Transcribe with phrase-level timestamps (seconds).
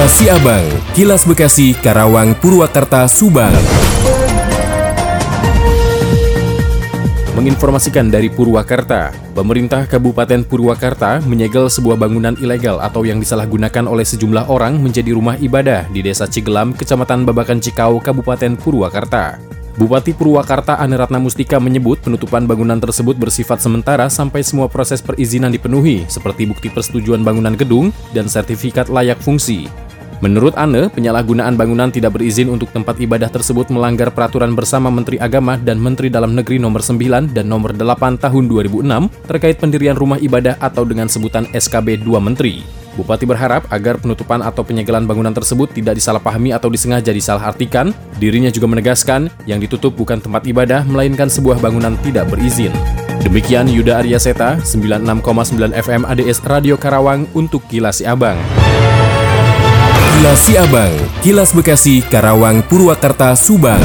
[0.00, 3.52] Kilas Siabang, Kilas Bekasi, Karawang, Purwakarta, Subang.
[7.36, 14.48] Menginformasikan dari Purwakarta, pemerintah Kabupaten Purwakarta menyegel sebuah bangunan ilegal atau yang disalahgunakan oleh sejumlah
[14.48, 19.36] orang menjadi rumah ibadah di Desa Cigelam, Kecamatan Babakan Cikau, Kabupaten Purwakarta.
[19.76, 25.52] Bupati Purwakarta Ane Ratna Mustika menyebut penutupan bangunan tersebut bersifat sementara sampai semua proses perizinan
[25.52, 29.89] dipenuhi, seperti bukti persetujuan bangunan gedung dan sertifikat layak fungsi.
[30.20, 35.56] Menurut Ane, penyalahgunaan bangunan tidak berizin untuk tempat ibadah tersebut melanggar peraturan bersama Menteri Agama
[35.56, 38.84] dan Menteri Dalam Negeri nomor 9 dan nomor 8 tahun 2006
[39.24, 42.60] terkait pendirian rumah ibadah atau dengan sebutan SKB 2 Menteri.
[43.00, 47.96] Bupati berharap agar penutupan atau penyegelan bangunan tersebut tidak disalahpahami atau disengaja disalahartikan.
[48.20, 52.76] Dirinya juga menegaskan yang ditutup bukan tempat ibadah, melainkan sebuah bangunan tidak berizin.
[53.24, 55.16] Demikian Yuda Arya Seta, 96,9
[55.72, 58.36] FM ADS Radio Karawang untuk Kilas Abang.
[60.20, 60.92] Kilas Abang,
[61.24, 63.80] Kilas Bekasi, Karawang, Purwakarta, Subang.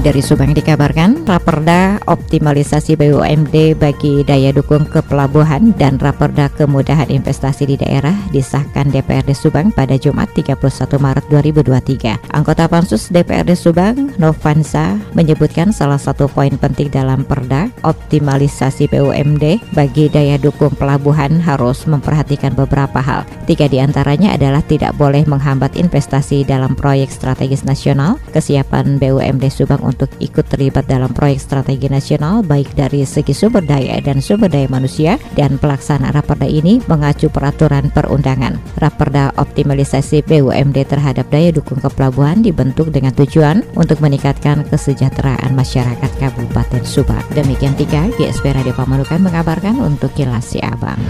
[0.00, 7.68] Dari Subang dikabarkan, Raperda optimalisasi BUMD bagi daya dukung ke pelabuhan dan Raperda kemudahan investasi
[7.68, 10.56] di daerah disahkan DPRD Subang pada Jumat 31
[10.96, 12.32] Maret 2023.
[12.32, 20.08] Anggota Pansus DPRD Subang, Novansa, menyebutkan salah satu poin penting dalam Perda optimalisasi BUMD bagi
[20.08, 23.28] daya dukung pelabuhan harus memperhatikan beberapa hal.
[23.50, 29.82] Tiga di antaranya adalah tidak boleh menghambat investasi dalam proyek strategis nasional, kesiapan BUMD Subang
[29.82, 34.70] untuk ikut terlibat dalam proyek strategi nasional baik dari segi sumber daya dan sumber daya
[34.70, 38.54] manusia dan pelaksanaan Raperda ini mengacu peraturan perundangan.
[38.78, 46.86] Raperda optimalisasi BUMD terhadap daya dukung kepelabuhan dibentuk dengan tujuan untuk meningkatkan kesejahteraan masyarakat Kabupaten
[46.86, 47.26] Subang.
[47.34, 51.02] Demikian tiga, GSP Radio Pamanukan mengabarkan untuk Kilas Si Abang.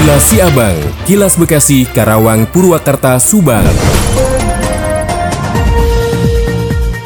[0.00, 3.68] Kilas Abang, Kilas Bekasi, Karawang, Purwakarta, Subang.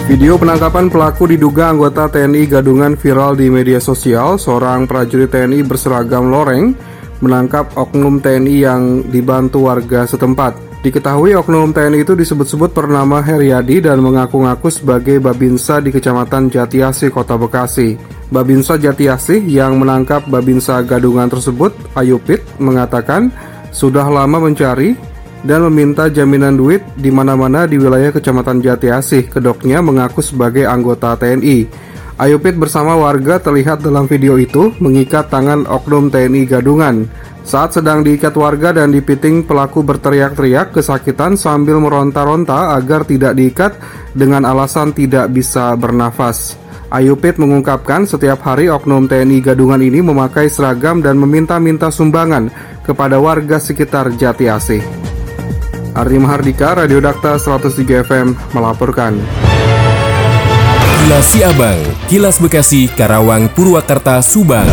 [0.06, 4.38] Video penangkapan pelaku diduga anggota TNI gadungan viral di media sosial.
[4.38, 6.70] Seorang prajurit TNI berseragam loreng
[7.18, 10.54] menangkap oknum TNI yang dibantu warga setempat.
[10.86, 17.34] Diketahui oknum TNI itu disebut-sebut bernama Heriadi dan mengaku-ngaku sebagai Babinsa di Kecamatan Jatiasi, Kota
[17.34, 18.22] Bekasi.
[18.34, 23.30] Babinsa Jatiasi yang menangkap Babinsa gadungan tersebut, Ayupit, mengatakan
[23.70, 24.98] sudah lama mencari
[25.46, 29.30] dan meminta jaminan duit di mana-mana di wilayah Kecamatan Jati Asih.
[29.30, 31.70] Kedoknya mengaku sebagai anggota TNI.
[32.18, 37.06] Ayupit bersama warga terlihat dalam video itu mengikat tangan oknum TNI gadungan.
[37.46, 43.78] Saat sedang diikat warga dan dipiting, pelaku berteriak-teriak kesakitan sambil meronta-ronta agar tidak diikat
[44.10, 46.63] dengan alasan tidak bisa bernafas.
[46.94, 52.54] Ayupit mengungkapkan setiap hari oknum TNI gadungan ini memakai seragam dan meminta-minta sumbangan
[52.86, 54.78] kepada warga sekitar Jati Asih.
[55.90, 59.18] Ardi Mahardika, Radio Dakta 103 FM melaporkan.
[61.02, 64.70] Kilas Siabang, Kilas Bekasi, Karawang, Purwakarta, Subang.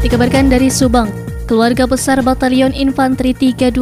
[0.00, 1.12] Dikabarkan dari Subang,
[1.44, 3.76] Keluarga besar Batalion Infanteri 312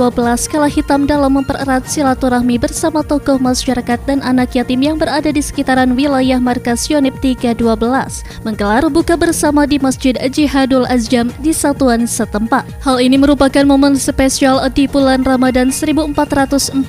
[0.51, 5.95] kalah hitam dalam mempererat silaturahmi bersama tokoh masyarakat dan anak yatim yang berada di sekitaran
[5.95, 7.63] wilayah markas Yonip 312
[8.43, 12.67] menggelar buka bersama di Masjid Jihadul Azjam di satuan setempat.
[12.83, 16.83] Hal ini merupakan momen spesial di bulan Ramadan 1444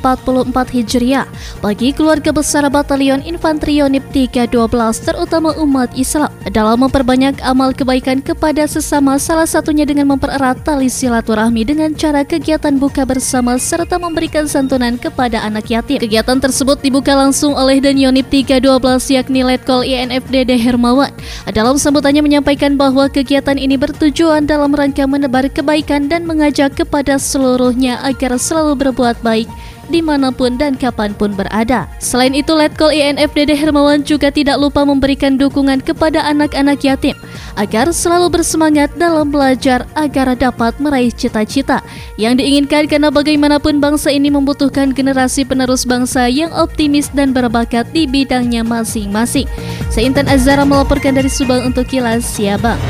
[0.73, 1.29] Hijriah
[1.61, 8.65] bagi keluarga besar Batalion Infanteri Yonip 312 terutama umat Islam dalam memperbanyak amal kebaikan kepada
[8.65, 14.95] sesama salah satunya dengan mempererat tali silaturahmi dengan cara kegiatan buka bersama serta memberikan santunan
[14.95, 15.99] kepada anak yatim.
[15.99, 18.79] Kegiatan tersebut dibuka langsung oleh Danionip 312
[19.11, 21.11] yakni Letkol INFD De Hermawan.
[21.51, 27.99] Dalam sambutannya menyampaikan bahwa kegiatan ini bertujuan dalam rangka menebar kebaikan dan mengajak kepada seluruhnya
[27.99, 29.51] agar selalu berbuat baik
[29.91, 31.89] di mana pun dan kapan pun berada.
[31.99, 37.17] Selain itu, Letkol INF Dede Hermawan juga tidak lupa memberikan dukungan kepada anak-anak yatim
[37.59, 41.81] agar selalu bersemangat dalam belajar agar dapat meraih cita-cita
[42.17, 48.05] yang diinginkan karena bagaimanapun bangsa ini membutuhkan generasi penerus bangsa yang optimis dan berbakat di
[48.05, 49.45] bidangnya masing-masing.
[49.89, 52.81] Saya Intan Azara melaporkan dari Subang untuk Kilas Siabang.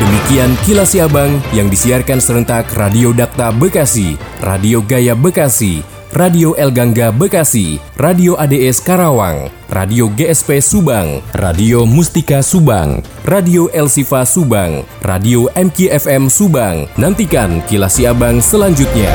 [0.00, 7.08] Demikian kilas Siabang yang disiarkan serentak Radio Dakta Bekasi, Radio Gaya Bekasi, Radio El Gangga
[7.08, 15.48] Bekasi, Radio ADS Karawang, Radio GSP Subang, Radio Mustika Subang, Radio El Sifa Subang, Radio
[15.56, 16.84] MKFM Subang.
[17.00, 19.12] Nantikan kilas Siabang selanjutnya.